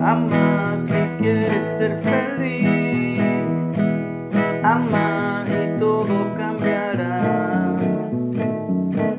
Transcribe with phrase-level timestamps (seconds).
[0.00, 3.20] Ama si quieres ser feliz.
[4.62, 7.76] Ama y todo cambiará.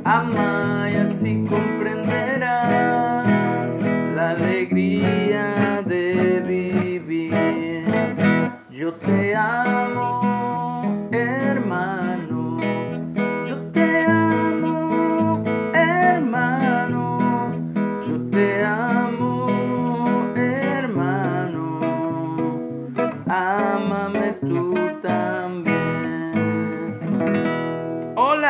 [0.03, 3.79] Ama y así comprenderás
[4.15, 7.85] la alegría de vivir.
[8.71, 10.10] Yo te amo,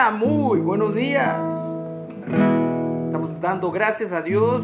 [0.10, 1.48] Muy buenos días.
[3.06, 4.64] Estamos dando gracias a Dios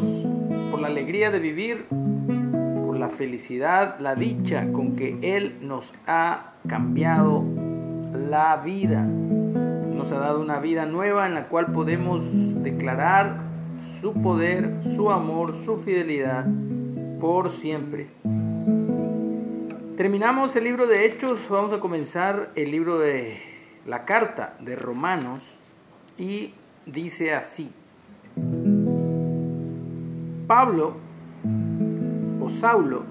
[0.72, 6.54] por la alegría de vivir, por la felicidad, la dicha con que Él nos ha
[6.66, 7.44] cambiado
[8.12, 9.04] la vida.
[9.04, 12.24] Nos ha dado una vida nueva en la cual podemos
[12.64, 13.36] declarar
[14.00, 16.46] su poder, su amor, su fidelidad
[17.20, 18.08] por siempre.
[19.96, 23.47] Terminamos el libro de Hechos, vamos a comenzar el libro de
[23.88, 25.40] la carta de Romanos
[26.18, 26.52] y
[26.84, 27.72] dice así.
[30.46, 30.92] Pablo
[32.38, 33.04] o Saulo,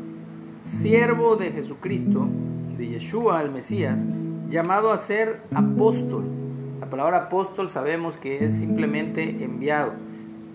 [0.64, 2.28] siervo de Jesucristo,
[2.78, 4.00] de Yeshua el Mesías,
[4.50, 6.26] llamado a ser apóstol.
[6.80, 9.94] La palabra apóstol sabemos que es simplemente enviado.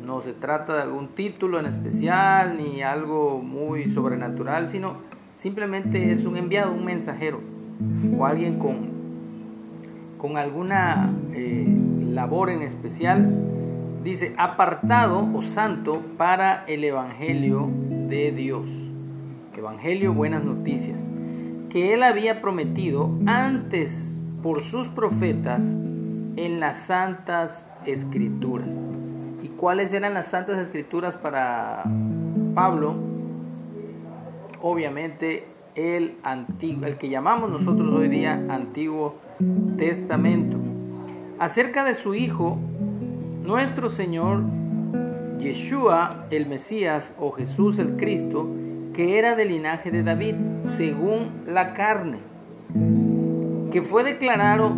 [0.07, 4.99] No se trata de algún título en especial ni algo muy sobrenatural, sino
[5.35, 7.41] simplemente es un enviado, un mensajero
[8.17, 8.92] o alguien con,
[10.23, 11.67] con alguna eh,
[12.11, 13.29] labor en especial.
[14.05, 17.69] Dice, apartado o santo para el Evangelio
[18.09, 18.69] de Dios.
[19.57, 20.99] Evangelio, buenas noticias.
[21.71, 25.65] Que él había prometido antes por sus profetas
[26.37, 28.75] en las santas escrituras.
[29.43, 31.83] ¿Y cuáles eran las santas escrituras para
[32.55, 32.95] Pablo?
[34.61, 39.17] Obviamente el antiguo, el que llamamos nosotros hoy día Antiguo
[39.77, 40.59] Testamento.
[41.39, 42.59] Acerca de su hijo,
[43.43, 44.43] nuestro Señor
[45.39, 48.49] Yeshua el Mesías o Jesús el Cristo,
[48.93, 50.37] que era del linaje de David,
[50.77, 52.19] según la carne,
[53.73, 54.77] que fue declarado,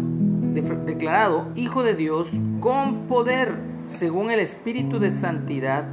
[0.86, 3.52] declarado Hijo de Dios con poder,
[3.86, 5.84] según el Espíritu de Santidad,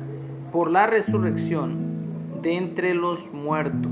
[0.51, 3.91] por la resurrección de entre los muertos,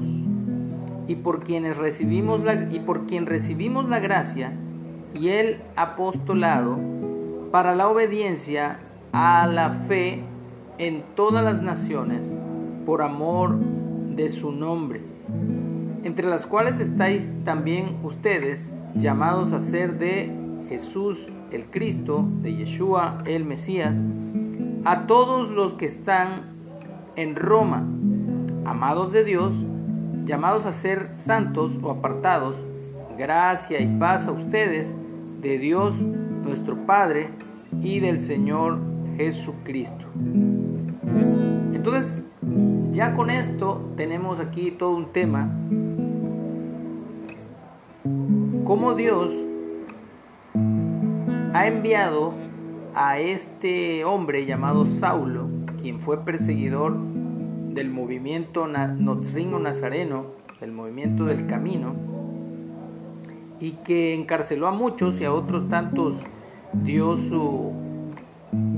[1.09, 4.53] y por quienes recibimos la, y por quien recibimos la gracia
[5.19, 6.77] y el apostolado
[7.51, 8.77] para la obediencia
[9.11, 10.21] a la fe
[10.77, 12.21] en todas las naciones
[12.85, 15.01] por amor de su nombre,
[16.03, 20.31] entre las cuales estáis también ustedes llamados a ser de
[20.69, 23.97] Jesús el Cristo, de Yeshua el Mesías,
[24.85, 26.51] a todos los que están
[27.15, 27.83] en Roma,
[28.63, 29.53] amados de Dios,
[30.29, 32.55] llamados a ser santos o apartados,
[33.17, 34.95] gracia y paz a ustedes
[35.41, 37.31] de Dios nuestro Padre
[37.81, 38.77] y del Señor
[39.17, 40.05] Jesucristo.
[41.73, 42.23] Entonces,
[42.91, 45.49] ya con esto tenemos aquí todo un tema.
[48.65, 49.31] Cómo Dios
[51.53, 52.35] ha enviado
[52.93, 55.47] a este hombre llamado Saulo,
[55.81, 57.18] quien fue perseguidor
[57.79, 60.25] del movimiento Nazareno,
[60.59, 61.95] del movimiento del camino,
[63.61, 66.15] y que encarceló a muchos y a otros tantos
[66.73, 67.71] dio su,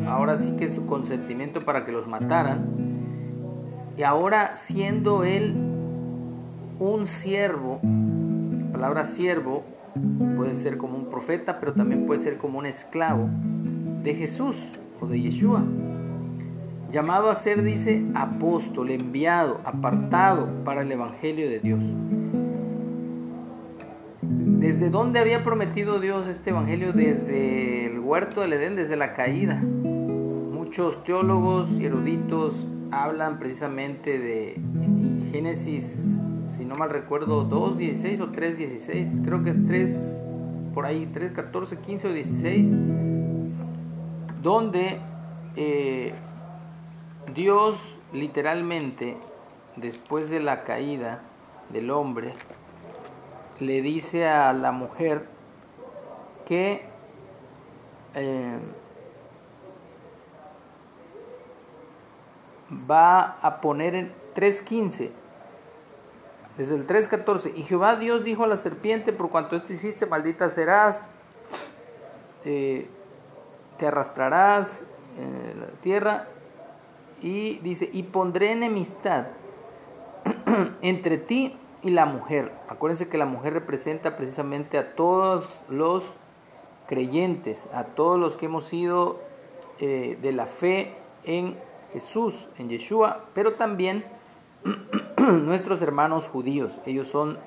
[0.07, 2.63] ahora sí que su consentimiento para que los mataran,
[3.97, 5.55] y ahora siendo él
[6.77, 9.63] un siervo, la palabra siervo
[10.37, 13.27] puede ser como un profeta, pero también puede ser como un esclavo
[14.03, 14.57] de Jesús
[14.99, 15.63] o de Yeshua.
[16.91, 21.81] Llamado a ser, dice, apóstol, enviado, apartado para el Evangelio de Dios.
[24.21, 26.91] ¿Desde dónde había prometido Dios este Evangelio?
[26.91, 29.55] Desde el huerto del Edén, desde la caída.
[29.55, 34.61] Muchos teólogos y eruditos hablan precisamente de
[35.31, 39.23] Génesis, si no mal recuerdo, 2.16 o 3.16.
[39.23, 40.19] Creo que es 3,
[40.73, 42.67] por ahí, 3, 14, 15 o 16.
[44.43, 44.99] Donde
[45.55, 46.13] eh,
[47.33, 47.77] Dios
[48.13, 49.17] literalmente,
[49.75, 51.21] después de la caída
[51.69, 52.33] del hombre,
[53.59, 55.27] le dice a la mujer
[56.45, 56.83] que
[58.15, 58.59] eh,
[62.89, 65.11] va a poner en 3.15,
[66.57, 70.49] desde el 3.14, y Jehová Dios dijo a la serpiente, por cuanto esto hiciste, maldita
[70.49, 71.07] serás,
[72.43, 72.89] eh,
[73.77, 74.85] te arrastrarás
[75.17, 76.27] en la tierra,
[77.21, 79.27] y dice, y pondré enemistad
[80.81, 82.51] entre ti y la mujer.
[82.67, 86.03] Acuérdense que la mujer representa precisamente a todos los
[86.87, 89.19] creyentes, a todos los que hemos sido
[89.79, 91.57] eh, de la fe en
[91.93, 94.03] Jesús, en Yeshua, pero también
[95.17, 96.79] nuestros hermanos judíos.
[96.85, 97.37] Ellos son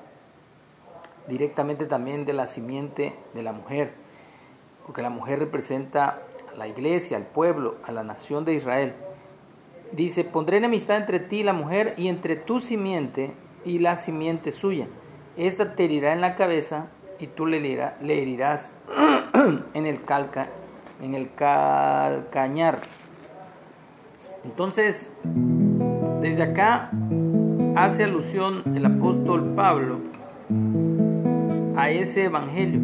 [1.27, 3.93] directamente también de la simiente de la mujer,
[4.85, 6.21] porque la mujer representa
[6.53, 8.95] a la iglesia, al pueblo, a la nación de Israel.
[9.95, 13.31] Dice, pondré enemistad entre ti y la mujer y entre tu simiente
[13.63, 14.87] y la simiente suya.
[15.37, 16.87] Esta te herirá en la cabeza
[17.17, 17.57] y tú le,
[18.01, 18.73] herirás
[19.73, 20.49] en el calca,
[21.01, 22.79] en el calcañar.
[24.43, 25.11] Entonces,
[26.21, 26.91] desde acá
[27.77, 29.99] hace alusión el apóstol Pablo
[31.77, 32.81] a ese evangelio,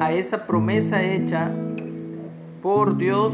[0.00, 1.50] a esa promesa hecha
[2.62, 3.32] por Dios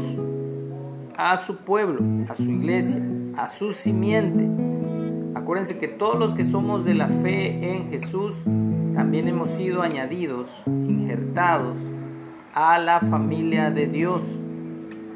[1.17, 3.01] a su pueblo, a su iglesia,
[3.37, 4.49] a su simiente.
[5.35, 8.35] Acuérdense que todos los que somos de la fe en Jesús
[8.95, 11.77] también hemos sido añadidos, injertados
[12.53, 14.21] a la familia de Dios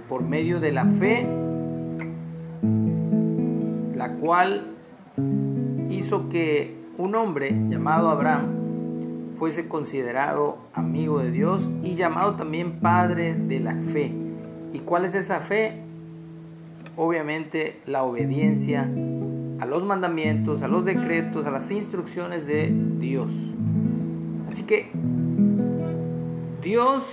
[0.07, 1.25] por medio de la fe,
[3.95, 4.75] la cual
[5.89, 13.35] hizo que un hombre llamado Abraham fuese considerado amigo de Dios y llamado también padre
[13.35, 14.11] de la fe.
[14.73, 15.88] ¿Y cuál es esa fe?
[17.01, 23.31] Obviamente la obediencia a los mandamientos, a los decretos, a las instrucciones de Dios.
[24.49, 24.91] Así que
[26.61, 27.03] Dios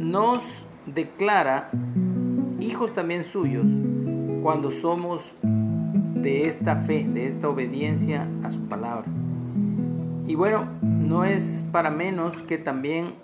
[0.00, 0.42] nos
[0.84, 1.70] declara
[2.58, 3.66] hijos también suyos
[4.42, 9.04] cuando somos de esta fe, de esta obediencia a su palabra.
[10.26, 13.14] Y bueno, no es para menos que también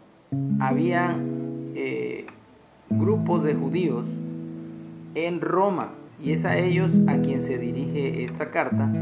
[0.61, 1.17] había
[1.75, 2.27] eh,
[2.91, 4.07] grupos de judíos
[5.17, 5.93] en Roma
[6.23, 8.93] y es a ellos a quien se dirige esta carta.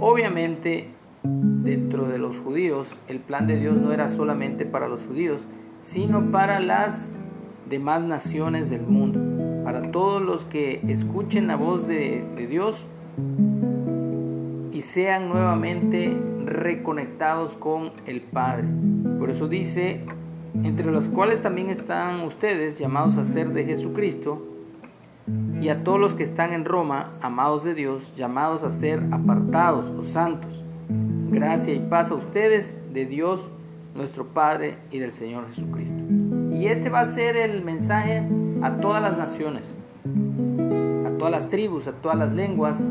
[0.00, 0.88] Obviamente,
[1.22, 5.42] dentro de los judíos, el plan de Dios no era solamente para los judíos,
[5.82, 7.12] sino para las
[7.68, 12.86] demás naciones del mundo, para todos los que escuchen la voz de, de Dios
[14.72, 16.16] y sean nuevamente
[16.46, 18.64] reconectados con el Padre.
[19.18, 20.04] Por eso dice,
[20.64, 24.51] entre los cuales también están ustedes llamados a ser de Jesucristo,
[25.60, 29.88] y a todos los que están en Roma, amados de Dios, llamados a ser apartados,
[29.90, 30.50] los santos.
[31.30, 33.48] Gracia y paz a ustedes de Dios
[33.94, 35.96] nuestro Padre y del Señor Jesucristo.
[36.50, 38.22] Y este va a ser el mensaje
[38.62, 39.64] a todas las naciones,
[41.06, 42.82] a todas las tribus, a todas las lenguas,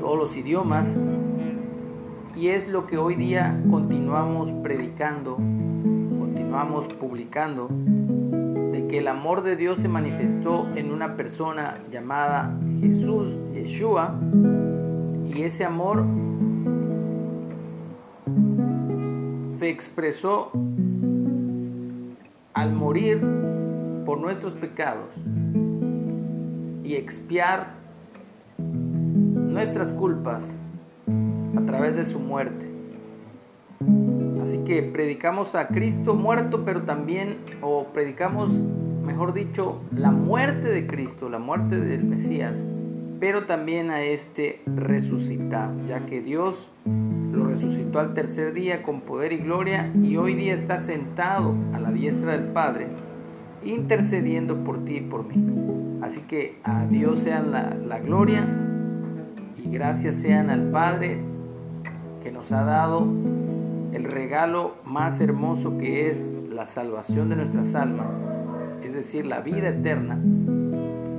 [0.00, 0.98] todos los idiomas.
[2.34, 7.68] Y es lo que hoy día continuamos predicando, continuamos publicando
[8.98, 14.18] el amor de Dios se manifestó en una persona llamada Jesús, Yeshua,
[15.34, 16.04] y ese amor
[19.50, 20.50] se expresó
[22.52, 23.20] al morir
[24.04, 25.14] por nuestros pecados
[26.84, 27.74] y expiar
[28.58, 30.44] nuestras culpas
[31.56, 32.71] a través de su muerte.
[34.80, 38.50] Predicamos a Cristo muerto, pero también, o predicamos,
[39.04, 42.54] mejor dicho, la muerte de Cristo, la muerte del Mesías,
[43.20, 46.70] pero también a este resucitado, ya que Dios
[47.32, 51.78] lo resucitó al tercer día con poder y gloria y hoy día está sentado a
[51.78, 52.86] la diestra del Padre,
[53.64, 56.00] intercediendo por ti y por mí.
[56.00, 58.48] Así que a Dios sean la, la gloria
[59.62, 61.18] y gracias sean al Padre
[62.22, 63.06] que nos ha dado
[63.92, 68.16] el regalo más hermoso que es la salvación de nuestras almas,
[68.82, 70.18] es decir, la vida eterna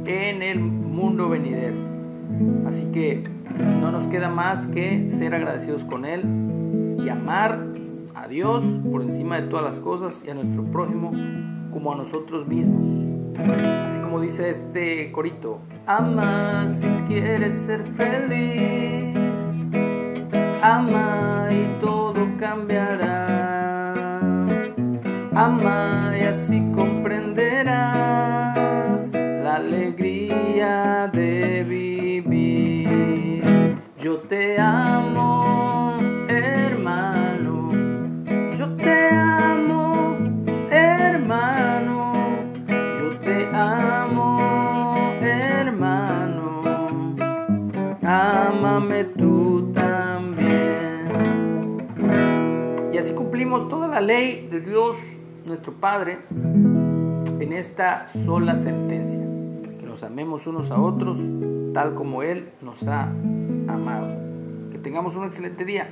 [0.05, 1.77] en el mundo venidero.
[2.67, 3.23] Así que
[3.79, 6.23] no nos queda más que ser agradecidos con Él
[7.03, 7.59] y amar
[8.15, 11.11] a Dios por encima de todas las cosas y a nuestro prójimo
[11.71, 12.87] como a nosotros mismos.
[13.87, 19.17] Así como dice este corito, ama si quieres ser feliz,
[20.61, 21.92] ama y todo
[22.43, 23.25] cambiará.
[25.33, 29.09] Ama y así comprenderás
[29.45, 33.77] la alegría de vivir.
[33.97, 35.95] Yo te amo,
[36.27, 37.69] hermano.
[38.59, 40.17] Yo te amo,
[40.69, 42.11] hermano.
[42.99, 44.27] Yo te amo,
[45.21, 46.59] hermano.
[48.01, 49.71] Ámame tú
[53.69, 54.95] toda la ley de Dios,
[55.45, 59.21] nuestro Padre, en esta sola sentencia,
[59.79, 61.17] que nos amemos unos a otros
[61.73, 63.03] tal como Él nos ha
[63.67, 64.07] amado.
[64.71, 65.89] Que tengamos un excelente día.